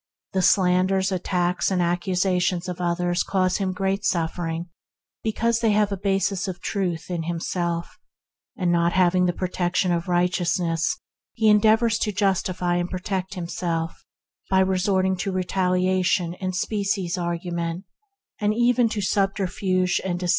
The 0.33 0.41
slanders, 0.41 1.11
attacks, 1.11 1.69
and 1.69 1.79
accusations 1.79 2.67
of 2.67 2.81
others 2.81 3.21
cause 3.21 3.57
him 3.57 3.71
great 3.71 4.03
suffering 4.03 4.67
because 5.23 5.59
they 5.59 5.73
have 5.73 5.91
a 5.91 5.95
basis 5.95 6.47
of 6.47 6.59
truth 6.59 7.11
in 7.11 7.21
himself; 7.25 7.99
not 8.57 8.93
having 8.93 9.25
the 9.27 9.31
protection 9.31 9.91
of 9.91 10.07
righteousness, 10.07 10.99
he 11.33 11.49
endeavors 11.49 11.99
to 11.99 12.11
justify 12.11 12.77
and 12.77 12.89
protect 12.89 13.35
him 13.35 13.47
self 13.47 14.03
by 14.49 14.61
resorting 14.61 15.17
to 15.17 15.31
retaliation 15.31 16.33
and 16.41 16.55
specious 16.55 17.15
argument, 17.15 17.85
and 18.39 18.55
even 18.55 18.89
to 18.89 19.01
subterfuge 19.01 20.01
and 20.03 20.19
deceit. 20.19 20.29